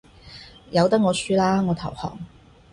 [0.71, 2.17] 由得我輸啦，我投降